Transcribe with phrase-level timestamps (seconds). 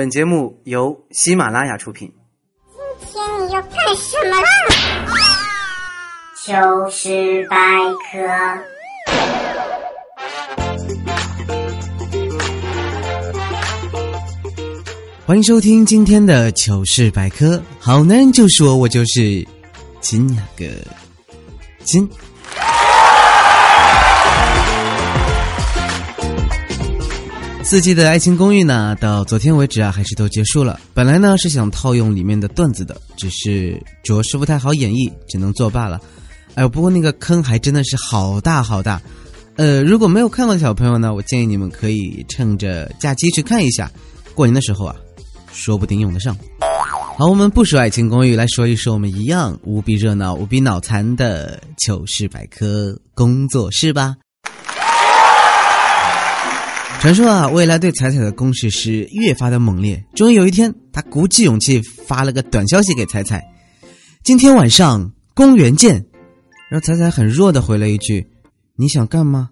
[0.00, 2.10] 本节目由喜马拉雅出品。
[3.00, 4.48] 今天你要干什么啦？
[6.34, 7.56] 糗事百
[8.10, 8.26] 科。
[15.26, 17.62] 欢迎收听今天的糗事百科。
[17.78, 19.46] 好男人就是我，我就是
[20.00, 20.64] 金呀个
[21.84, 22.08] 金。
[27.70, 30.80] 四季的爱情公寓呢，到昨天为止啊，还是都结束了。
[30.92, 36.00] 本来呢是想套用里面的段子的，只是着实不太好演绎，只能作罢了。
[36.56, 39.00] 哎，不过那个坑还真的是好大好大。
[39.54, 43.88] 呃，如果没有看过的小朋友呢，我建议你们可以趁着假期去看一下。
[44.34, 44.96] 过年的时候啊，
[45.52, 46.36] 说不定用得上。
[47.16, 54.16] 好，我们不说爱情公寓，来说一说我们一样无比热闹、无比脑残的糗事百科工作室吧。
[57.00, 60.04] 传说啊，未来对彩彩的攻势是越发的猛烈。
[60.14, 63.42] 终于有一天，他鼓起勇气发了个短消息给彩彩
[64.22, 65.94] ：“今天晚上公园见。”
[66.70, 68.30] 然后彩彩很弱的回了一句
[68.76, 69.48] ：“你想干吗？”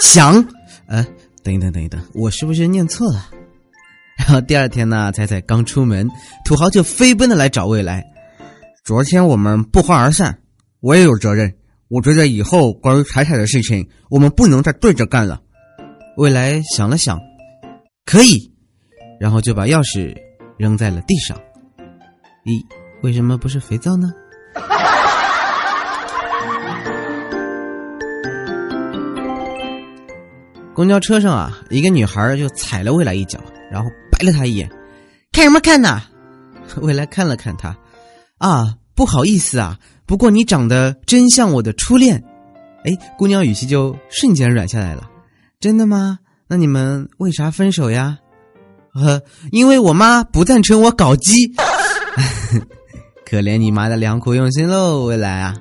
[0.00, 0.42] 想？
[0.86, 1.06] 呃，
[1.42, 3.28] 等一等，等一等，我是不是念错了？
[4.16, 6.08] 然后第二天呢，彩彩刚出门，
[6.46, 8.02] 土豪就飞奔的来找未来。
[8.86, 10.38] 昨天我们不欢而散，
[10.80, 11.52] 我也有责任。
[11.88, 15.42] 我觉得以后关于彩彩的事情，我们不能再对着干了。
[16.20, 17.18] 未来想了想，
[18.04, 18.52] 可以，
[19.18, 20.14] 然后就把钥匙
[20.58, 21.34] 扔在了地上。
[22.44, 22.62] 咦，
[23.02, 24.12] 为什么不是肥皂呢？
[30.74, 33.40] 公交车上啊，一个女孩就踩了未来一脚，
[33.72, 34.68] 然后白了他一眼，
[35.32, 36.02] 看什么看呐？
[36.82, 37.74] 未来看了看他，
[38.36, 42.22] 啊，不好意思啊，不过你长得真像我的初恋。
[42.84, 45.09] 哎，姑娘语气就瞬间软下来了。
[45.60, 46.18] 真的吗？
[46.48, 48.18] 那你们为啥分手呀？
[48.94, 49.20] 呃，
[49.52, 51.52] 因为我妈不赞成我搞基。
[53.26, 55.54] 可怜你妈的良苦用心喽，未来啊。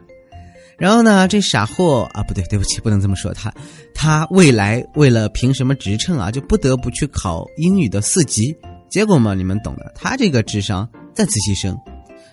[0.77, 3.53] 然后呢，这傻货啊，不对，对不起，不能这么说他。
[3.93, 8.55] 他未来为了凭什么职称啊，就不得不去考英语的四级。
[8.89, 9.91] 结果嘛，你们懂的。
[9.93, 11.77] 他这个智商再次牺牲，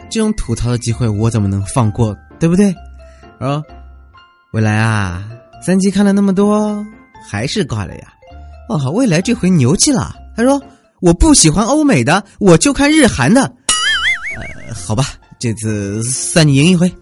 [0.08, 2.16] 这种吐槽的机会我怎么能放过？
[2.38, 2.72] 对不对？
[3.40, 3.60] 啊，
[4.52, 5.28] 未来啊，
[5.60, 6.86] 三级看了那么多。
[7.28, 8.12] 还是挂了呀！
[8.68, 10.14] 哦，好，未来这回牛气了。
[10.36, 10.60] 他说
[11.00, 13.42] ：“我不喜欢欧美的，我就看日韩的。”
[14.36, 15.04] 呃，好吧，
[15.38, 16.92] 这次算你赢一回。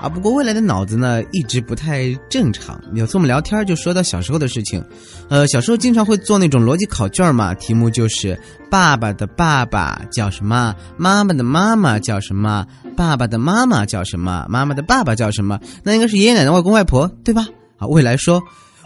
[0.00, 2.80] 啊，不过未来的脑子呢一直不太正常。
[2.94, 4.82] 有次我们聊天就说到小时候的事情，
[5.28, 8.40] 呃，小时候经常会做那种逻辑考卷嘛，题目就是
[8.70, 15.60] 爸爸的爸爸叫什么，妈妈的妈妈叫什么，爸爸的妈妈叫什么，妈妈的爸爸叫什么？
[15.82, 17.46] 那应该是爷爷奶奶、外公外婆，对吧？
[17.80, 18.40] 啊，未来说，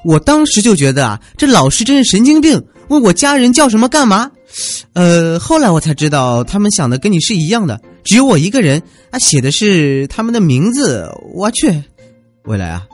[0.05, 4.31] 我当时就觉得啊，这老师真是神经病，问我家人叫什么干嘛？
[4.93, 11.10] 呃，后来我才知道，他们想的跟你是一样的，只有我一个人啊，写的是他们的名字。
[11.34, 11.83] 我去，
[12.44, 12.87] 未来啊，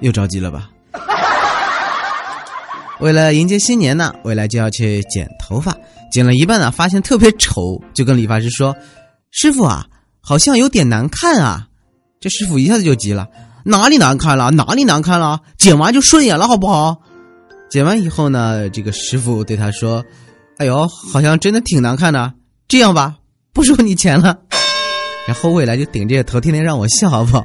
[0.00, 0.68] 又着急了吧？
[3.00, 5.76] 为了迎接新年呢，未来就要去剪头发，
[6.10, 8.74] 剪了一半呢，发现特别丑，就跟理发师说
[9.30, 9.86] ：“师傅啊，
[10.20, 11.68] 好像有点难看啊。”
[12.20, 13.28] 这师傅一下子就急了。
[13.66, 14.50] 哪里难看了？
[14.50, 15.40] 哪里难看了？
[15.56, 17.00] 剪完就顺眼了，好不好？
[17.70, 20.04] 剪完以后呢，这个师傅对他说
[20.58, 22.34] ：“哎呦，好像真的挺难看的。
[22.68, 23.16] 这样吧，
[23.54, 24.38] 不收你钱了。”
[25.26, 27.42] 然后未来就顶着头，天天让我笑，好不好？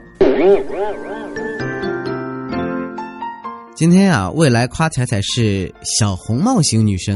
[3.74, 7.16] 今天啊，未来夸彩彩是小红帽型女生，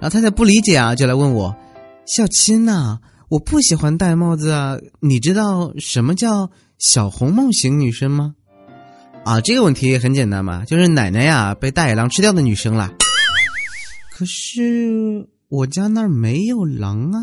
[0.00, 1.54] 然后彩彩不理解啊，就来问我
[2.04, 8.34] ：“小亲呐，我不喜欢戴帽子啊，你知道什么叫小红帽型女生吗？”
[9.24, 12.90] 啊，这个问题很简单嘛，就是奶奶呀被大野狼吃掉的女生啦。
[14.12, 17.18] 可是我家那儿没有狼啊！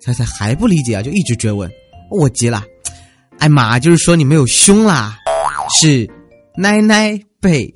[0.00, 1.70] 彩彩还不理解啊，就一直追问。
[2.10, 2.62] 我急了，
[3.38, 5.16] 哎妈，就是说你没有胸啦，
[5.80, 6.08] 是
[6.56, 7.74] 奶奶被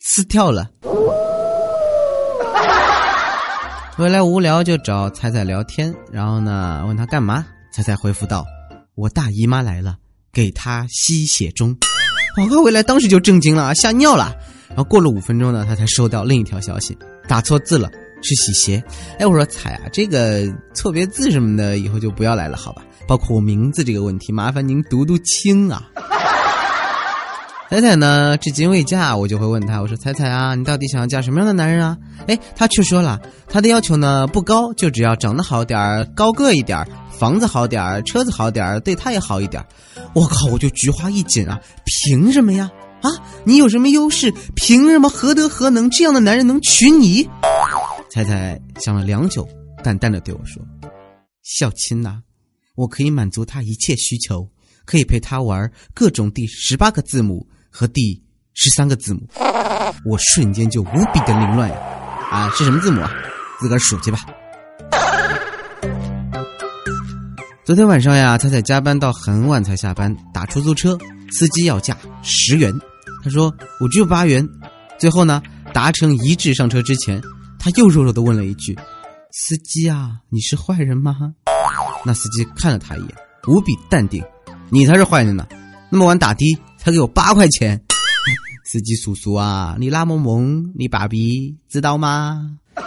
[0.00, 0.70] 撕掉了。
[3.94, 7.44] 回来无聊就找彩彩聊天，然后呢问他干嘛？
[7.72, 8.44] 彩彩回复道
[8.96, 9.96] ：“我大姨妈来了，
[10.32, 11.76] 给她吸血中。”
[12.36, 14.34] 宝哥回来当时就震惊了，吓尿了。
[14.68, 16.96] 然后过了五分钟呢，他才收到另一条消息，
[17.28, 17.90] 打错字了，
[18.22, 18.82] 是洗鞋。
[19.18, 22.82] 哎，我说彩啊，这个错别字什么的，以后就不要来了，好吧？
[23.06, 25.90] 包括我名字这个问题，麻烦您读读清啊。
[27.72, 31.96] 彩彩呢，至今未嫁，我就会问她，我说彩彩啊，你到底想要嫁什么样的男人啊？
[32.28, 36.86] 哎，她却说了，她的要求呢不高，就只要长得好点儿，高个一点儿。
[37.18, 39.66] 房子好点儿，车子好点儿，对她也好一点儿。
[40.14, 40.48] 我靠！
[40.48, 41.58] 我就菊花一紧啊！
[41.86, 42.70] 凭什么呀？
[43.00, 43.08] 啊，
[43.42, 44.30] 你有什么优势？
[44.54, 45.88] 凭什么何德何能？
[45.88, 47.26] 这样的男人能娶你？
[48.10, 49.48] 彩彩想了良久，
[49.82, 50.62] 淡淡的对我说
[51.42, 52.20] ：“小青呐，
[52.74, 54.46] 我可以满足他一切需求，
[54.84, 58.22] 可以陪他玩各种第十八个字母和第
[58.54, 59.26] 十三个字母。”
[60.04, 61.76] 我瞬间就无比的凌乱呀！
[62.30, 63.10] 啊，是什么字母啊？
[63.58, 64.18] 自个儿数去吧。
[67.64, 70.98] 昨天晚上呀，彩彩加班到很晚才下班，打出租车，
[71.30, 72.74] 司机要价十元，
[73.22, 74.46] 他说我只有八元。
[74.98, 75.40] 最后呢，
[75.72, 77.22] 达成一致上车之前，
[77.58, 78.76] 他又弱弱的问了一句
[79.30, 81.14] ：“司机啊，你是坏人吗？”
[82.04, 83.14] 那司机看了他一眼，
[83.46, 84.24] 无比淡定
[84.68, 85.46] ：“你才是坏人呢，
[85.90, 86.44] 那么晚打的
[86.82, 87.80] 才给我八块钱。
[88.66, 92.58] ”司机叔叔啊，你那么萌，你爸比知道吗？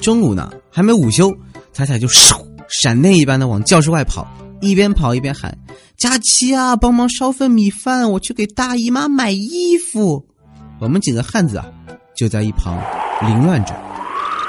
[0.00, 1.36] 中午呢，还没午休，
[1.72, 4.26] 彩彩就嗖闪电一般的往教室外跑，
[4.62, 5.58] 一边跑一边喊
[5.98, 10.24] ：“佳琪啊，帮忙烧份米饭，我去给大姨妈买衣服。”
[10.80, 11.66] 我们几个汉子啊，
[12.16, 12.80] 就在一旁
[13.22, 13.74] 凌乱着，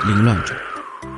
[0.06, 0.56] 凌乱着。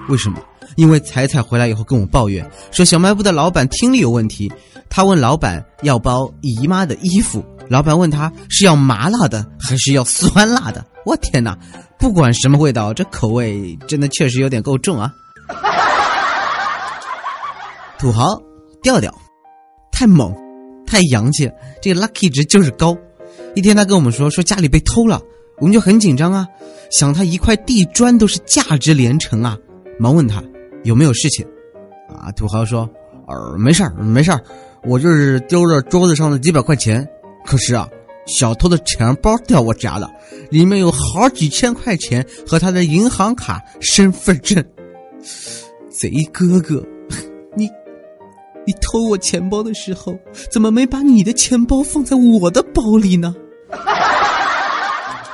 [0.07, 0.39] 为什么？
[0.77, 4.49] 因为彩彩回来以后跟我抱怨说，小卖部的老板听力有问题。
[4.91, 7.43] 他问老板要包姨妈的衣服。
[7.69, 10.85] 老板问他是要麻辣的还是要酸辣的？
[11.05, 11.57] 我天哪！
[11.97, 15.13] 不管什么味道，这口味真的确实有点够重啊！
[17.97, 18.25] 土豪
[18.83, 19.13] 调调，
[19.91, 20.35] 太猛，
[20.85, 21.49] 太洋气，
[21.81, 22.97] 这个 lucky 值就是高。
[23.55, 25.21] 一天他跟我们说说家里被偷了，
[25.59, 26.45] 我们就很紧张啊，
[26.91, 29.57] 想他一块地砖都是价值连城啊，
[29.97, 30.43] 忙问他
[30.83, 31.47] 有没有事情。
[32.09, 32.89] 啊，土豪说
[33.29, 34.43] ：“呃，没事儿，没事儿，
[34.83, 37.07] 我就是丢了桌子上的几百块钱。”
[37.45, 37.89] 可是啊，
[38.27, 40.09] 小偷的钱包掉我家了，
[40.51, 44.63] 里面有好几千块钱和他的银行卡、身份证。
[45.89, 46.85] 贼哥哥，
[47.55, 47.67] 你，
[48.65, 50.17] 你偷我钱包的时候，
[50.51, 53.35] 怎么没把你的钱包放在我的包里呢？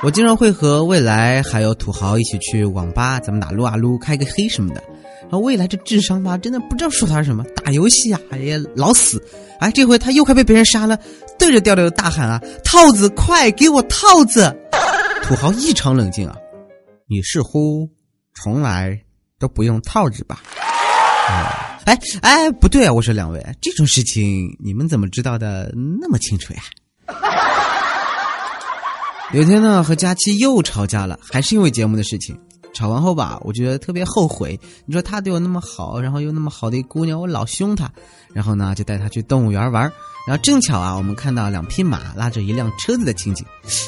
[0.02, 4.82] 我经常会和未来还有土豪一起去网吧，咱们打撸啊撸、开个黑什么的。
[5.30, 9.22] 然后未来这智商吧，真的不知道说他什么，打游戏啊也老死。
[9.60, 10.98] 哎，这回他又快被别人杀了，
[11.38, 14.56] 对着调调大喊啊：“套子，快给我套子！”
[15.22, 16.34] 土豪异常冷静啊，
[17.06, 17.88] 你似乎
[18.34, 18.98] 从来
[19.38, 20.40] 都不用套子吧？
[21.84, 22.92] 哎哎，不对啊！
[22.92, 25.70] 我说两位，这种事情你们怎么知道的
[26.00, 26.62] 那么清楚呀？
[29.32, 32.38] 有天呢，和佳期又吵架了，还是因为节目的事情。
[32.78, 34.58] 吵完后吧，我觉得特别后悔。
[34.86, 37.90] 你说他对我那么好，然后又那么好的一姑娘，我老凶她。
[38.32, 39.82] 然后呢，就带她去动物园玩。
[40.28, 43.44] 然后正巧啊，我们看到两匹马拉着一辆车子的情景，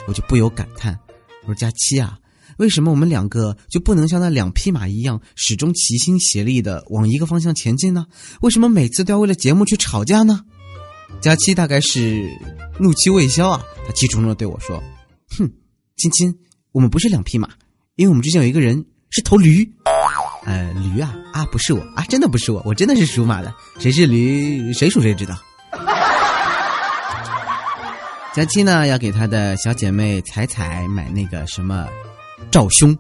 [0.08, 0.98] 我就不由感叹：
[1.42, 2.19] 我说佳期啊，
[2.56, 8.06] 为什么我们两个就不能像那两匹马一样，始终齐心协力的往一个方向前进呢？
[8.40, 10.40] 为什么每次都要为了节目去吵架呢？
[11.20, 12.28] 佳期大概是
[12.81, 14.82] 怒气未消啊，他气冲冲的对我说。
[15.38, 15.48] 哼，
[15.96, 16.34] 亲亲，
[16.72, 17.50] 我们不是两匹马，
[17.96, 19.69] 因为我们之前有一个人是头驴，
[20.44, 25.37] 呃，驴啊啊，不是我啊，真的不是我，我真的是属马的，谁是驴，谁属谁知道。
[28.32, 31.88] 佳期呢，要给他的小姐妹彩彩买那个什么
[32.50, 32.96] 罩胸，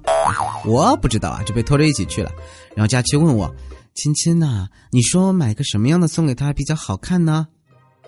[0.66, 2.30] 我不知道啊，就被拖着一起去了。
[2.74, 3.50] 然后佳期问我，
[3.94, 7.46] 亲亲呐，你说买个什么样的送给她比较好看呢？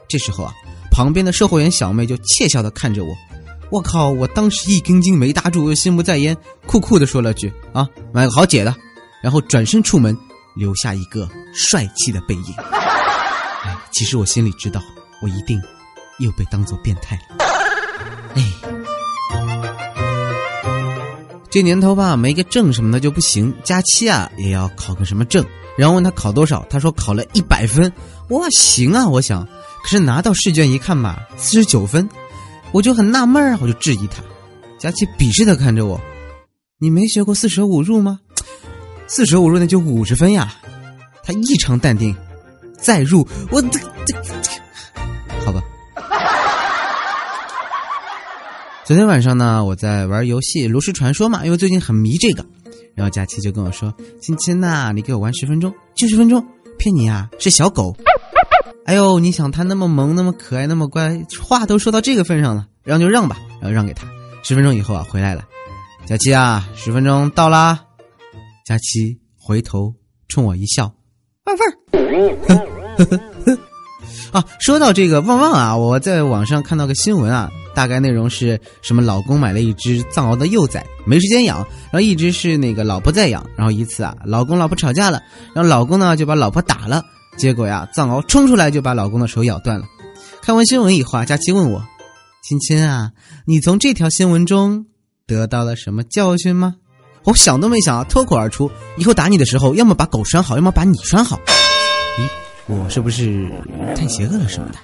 [0.08, 0.52] 这时候啊，
[0.90, 3.14] 旁边的售货员小妹就窃笑的看着我。
[3.72, 4.10] 我靠！
[4.10, 6.36] 我当时一根筋没搭住，心不在焉，
[6.66, 8.76] 酷酷的说了句：“啊，买个好姐的。”
[9.24, 10.14] 然后转身出门，
[10.54, 12.54] 留下一个帅气的背影。
[13.64, 14.82] 哎，其实我心里知道，
[15.22, 15.58] 我一定
[16.18, 17.36] 又被当做变态了。
[18.36, 18.52] 哎，
[21.48, 23.54] 这年头吧，没个证什么的就不行。
[23.64, 25.42] 假期啊，也要考个什么证？
[25.78, 27.90] 然后问他考多少，他说考了一百分。
[28.28, 29.08] 哇，行啊！
[29.08, 29.48] 我想，
[29.82, 32.06] 可是拿到试卷一看吧，四十九分。
[32.72, 34.22] 我就很纳闷啊，我就质疑他，
[34.78, 36.00] 佳琪鄙视的看着我，
[36.78, 38.18] 你没学过四舍五入吗？
[39.06, 40.54] 四舍五入那就五十分呀。
[41.22, 42.16] 他异常淡定，
[42.78, 44.16] 再入我这这，
[45.44, 45.62] 好吧。
[48.84, 52.44] 昨天晚上呢，我在玩游戏《炉石传说》嘛，因为最近很迷这个，
[52.96, 56.44] 然后佳琪就跟我说：“亲亲呐，你给我玩十分钟，就十分钟，
[56.78, 57.94] 骗你啊，是小狗。”
[58.84, 64.06] 哎呦，你想他那么萌，那么可爱，那么乖，话都说到这个份上了，让就让吧，然后让给他。
[64.42, 65.44] 十分钟以后啊，回来了，
[66.04, 67.78] 佳琪啊，十分钟到啦。
[68.66, 69.94] 佳琪回头
[70.28, 70.92] 冲我一笑，
[71.44, 73.58] 汪汪。
[74.32, 79.00] 啊，说到这个旺旺啊，我在网上看到个新闻啊，大概内容是什么？
[79.00, 81.58] 老公买了一只藏獒的幼崽，没时间养，
[81.90, 85.22] 然后一直是那个老婆在养，然后一次啊，老公老婆吵架了，
[85.54, 87.04] 然后老公呢就把老婆打了。
[87.36, 89.86] 结果呀，藏獒冲出来就把老公的手咬断了。
[90.42, 91.84] 看完新闻以后啊，佳琪问我
[92.42, 93.12] ：“亲亲啊，
[93.46, 94.86] 你从这条新闻中
[95.26, 96.74] 得到了什么教训吗？”
[97.24, 101.38] 我想都没想啊，脱口而出：“以后打你的时候，要么把狗拴好，要么把你拴好。”
[102.18, 102.28] 咦，
[102.66, 103.48] 我是不是
[103.96, 104.78] 太邪恶了什么的？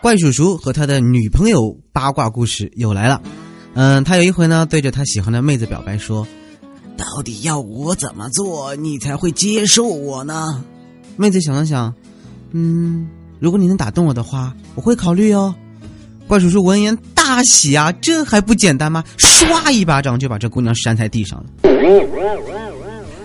[0.00, 3.20] 怪叔叔和他的女朋友八卦故事又来了。
[3.74, 6.24] 嗯，他有一回呢，对着他喜欢的妹子表白说
[6.96, 10.64] ：“到底要我怎么做，你才会接受我呢？”
[11.16, 11.94] 妹子想了想，
[12.50, 15.54] 嗯，如果你能打动我的话，我会考虑哦。
[16.26, 19.04] 怪叔叔闻言大喜啊，这还不简单吗？
[19.16, 21.46] 唰一巴掌就把这姑娘扇在地上了。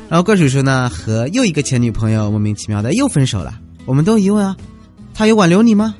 [0.08, 3.60] 然后怪叔叔呢和又一个前女朋友莫名其妙的又分手了。
[3.86, 4.56] 我们都疑问啊，
[5.14, 5.96] 他有挽留你吗？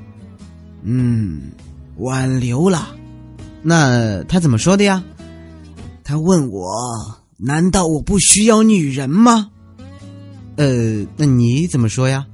[0.84, 1.52] 嗯，
[1.98, 2.90] 挽留了。
[3.64, 5.04] 那他怎么说的呀？
[6.04, 6.70] 他问我
[7.44, 9.50] ：“难道我不需要女人吗？”
[10.58, 12.26] 呃，那你怎么说呀？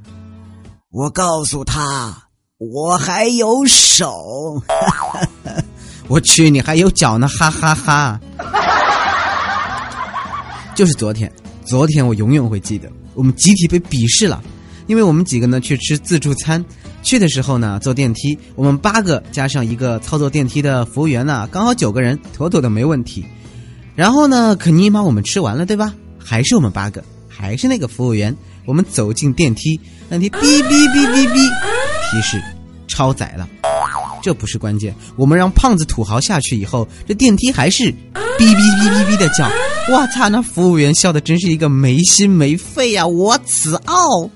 [0.89, 2.23] 我告诉他
[2.57, 4.61] ：“我还有手。
[6.09, 7.27] ”我去，你还有脚呢！
[7.27, 8.19] 哈哈哈。
[10.73, 11.31] 就是昨天，
[11.65, 14.41] 昨天我永远会记得，我们集体被鄙视了，
[14.87, 16.63] 因为我们几个呢去吃自助餐。
[17.03, 23.25] 去的时候呢，坐电梯，我们八个加上一个操作电梯的服务员呢，刚好九个人，妥妥的没问题。
[23.98, 25.92] 然后呢，肯尼把我们吃完了，对吧？
[26.24, 28.36] 还是我们八个，还是那个服务员。
[28.63, 29.75] 我们走进电梯，
[30.08, 31.50] 电梯哔哔哔哔哔，
[32.12, 32.39] 提示
[32.88, 33.50] 超载了。
[34.22, 37.96] 这不是关键，我们让胖子土豪下去以后，这电梯还是哔
[38.38, 39.50] 哔哔哔哔的叫。
[39.89, 43.08] 我操，那服务员笑的真是一个没心没肺呀！
[43.08, 44.30] 我此傲。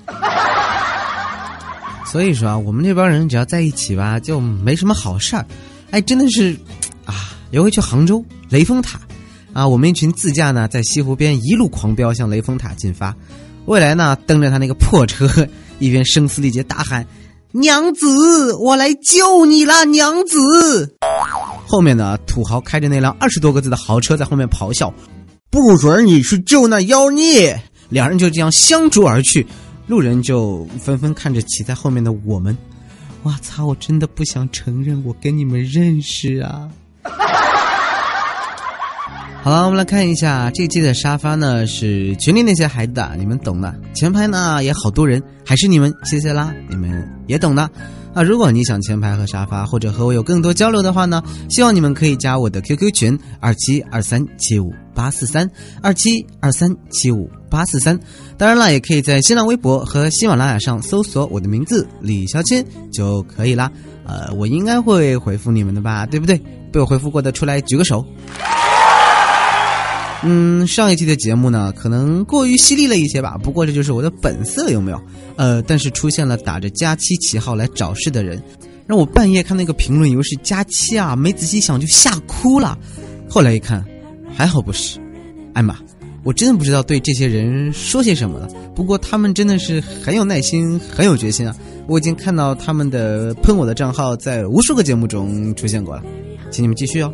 [2.04, 5.46] 所以说啊，我们这帮人只要在一起吧，就没什么好事儿。
[5.92, 6.56] 哎，真的是，
[7.04, 7.14] 啊，
[7.52, 8.98] 有回去杭州雷峰塔，
[9.52, 13.14] 啊，我们一群自驾呢，在西湖边一路狂飙向雷峰塔进发。
[13.66, 15.28] 未来呢，蹬着他那个破车，
[15.78, 17.06] 一边声嘶力竭大喊
[17.52, 20.96] ：“娘子，我来救你了，娘子！”
[21.66, 24.92] 后面呢，土豪开着那辆二十多个字的豪车在后面咆哮
[25.50, 29.46] ：“不准你去救那妖孽！”两人就这样相逐而去。
[29.86, 32.56] 路人就纷纷看着骑在后面的我们，
[33.22, 33.66] 我操！
[33.66, 36.68] 我真的不想承认我跟你们认识啊。
[39.44, 43.74] 好了，我们来看一下这期的沙发呢，是群里那些孩子的，你们懂的。
[43.92, 47.68] 前排呢也好多人，还是你们，谢谢啦，你们也懂的。
[48.14, 51.20] 啊，如果你想前排和沙发，或者和我有更多交流的话呢，
[51.50, 55.50] 希望你们可以加我的 QQ 群二七二三七五八四三
[55.82, 57.98] 二七二三七五八四三。
[58.38, 63.68] 当然了，也可以在新浪微博和喜马拉雅上搜索我的名字李小钦就可以啦。
[64.06, 66.40] 呃，我应该会回复你们的吧，对不对？
[66.72, 68.06] 被我回复过的出来举个手。
[70.24, 73.36] 嗯，上一期的节目呢，可能过于犀利了一些吧。
[73.42, 75.02] 不过这就是我的本色，有没有？
[75.36, 78.40] 呃，但是出现了打着佳期旗号来找事的人，
[78.86, 82.78] 让我半夜看那个评论以为是佳期啊，没仔细想就吓哭了。
[83.28, 83.84] 后来一看，
[84.32, 85.00] 还好不是。
[85.54, 85.76] 哎妈，
[86.22, 88.48] 我真的不知道对这些人说些什么了。
[88.74, 91.54] 不过他们真的是很有耐心，很有决心啊！
[91.88, 96.02] 我已经看到他们的喷我的账号在无数个节目中出现过了，
[96.50, 97.12] 请你们继续哦。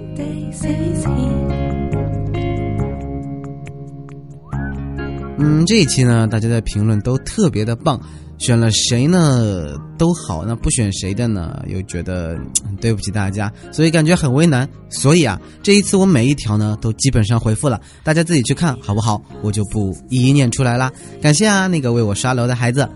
[5.38, 8.00] 嗯，这一期呢，大家的评论都特别的棒，
[8.38, 12.37] 选了谁呢都好，那不选谁的呢又觉得
[12.80, 14.68] 对不起大家，所以感觉很为难。
[14.90, 19.23] 所以啊，这一次我每一条呢都基本上回复了，大家自己去看好不好？
[19.40, 20.92] 我就不一一念出来啦。
[21.23, 22.88] 感谢啊，那个为我刷楼的孩子。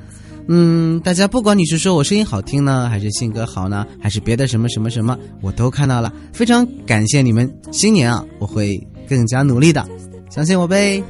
[0.48, 7.48] 嗯，大家不管你是说我声音好听呢，还是性格好呢，还是别的什么什么什么，我都看到了，非常感谢你们。
[7.70, 9.86] 新年啊，我会更加努力的。
[10.34, 11.04] 相信我呗。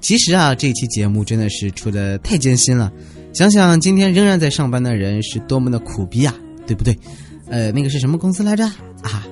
[0.00, 2.92] 其实啊，这期节目真的是出的太艰辛了。
[3.32, 6.32] 想想今天仍然在上班的人是多么的苦逼啊，
[6.68, 6.96] 对不对？
[7.48, 8.64] 呃，那个是什么公司来着？
[9.02, 9.26] 啊，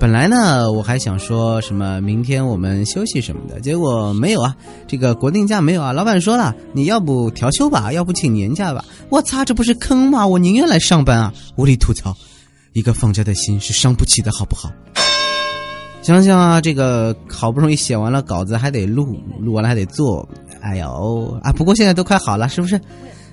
[0.00, 4.56] 本来呢我还想说什么明天我们休息什么的，结果没有啊。
[4.88, 5.92] 这个国定假没有啊。
[5.92, 8.84] 老板说了，你要不调休吧，要不请年假吧。
[9.08, 10.26] 我擦，这不是坑吗？
[10.26, 11.32] 我宁愿来上班啊！
[11.54, 12.16] 无力吐槽，
[12.72, 14.68] 一个放假的心是伤不起的，好不好？
[16.02, 20.28] 想想啊，这个好不容易写完了稿子，还得录，录完了还得做，
[20.60, 21.52] 哎呦啊！
[21.52, 22.80] 不过现在都快好了，是不是？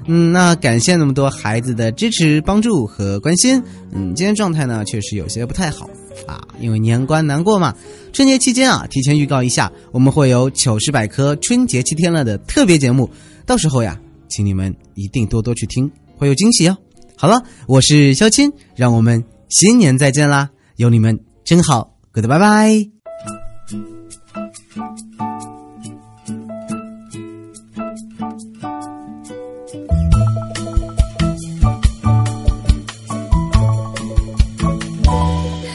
[0.05, 3.61] 嗯，那感谢那么多孩子的支持、帮助和关心。
[3.91, 5.89] 嗯，今天状态呢确实有些不太好
[6.27, 7.75] 啊，因为年关难过嘛。
[8.13, 13.09] 春节期间啊，提前预告一下，我们会有糗事百科春节七天了的特别节目，
[13.47, 16.77] 到时候呀，请你们一定多多去听，会有惊喜哦。
[17.17, 20.51] 好了，我是肖钦，让我们新年再见啦！
[20.75, 21.88] 有你们真好。
[22.13, 22.89] goodbye bye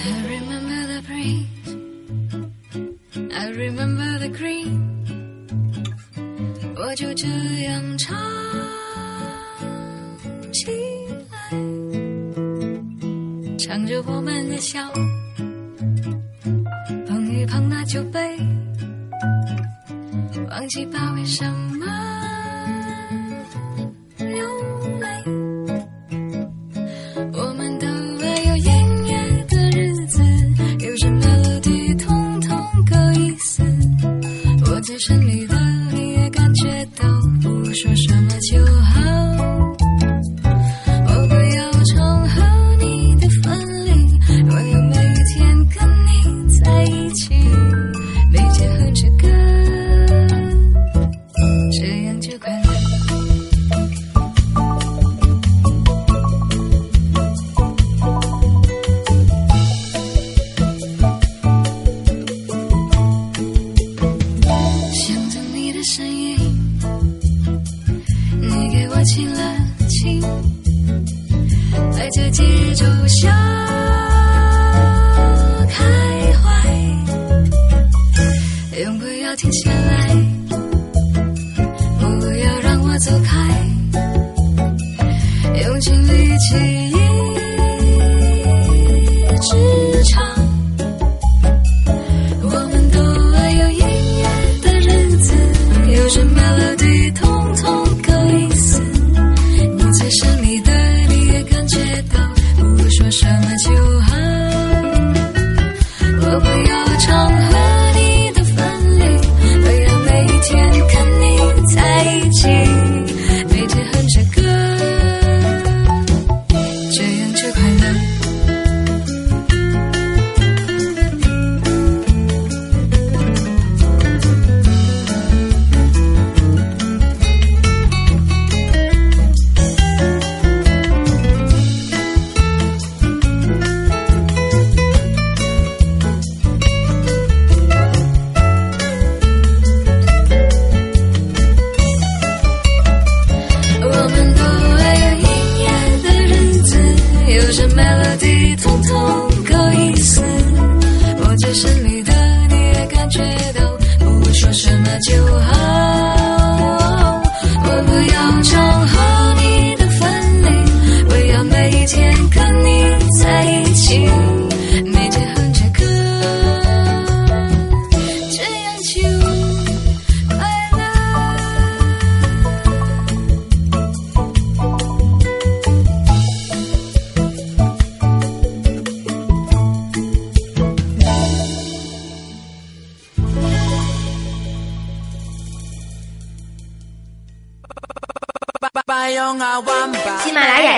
[0.07, 1.71] i remember the breeze
[3.33, 4.81] i remember the cream
[6.77, 7.27] 我就这
[7.63, 8.17] 样唱
[10.53, 10.67] 起
[11.31, 11.51] 来
[13.59, 14.81] 唱着我们的笑
[17.95, 18.37] 就被
[20.51, 21.74] 忘记吧为什么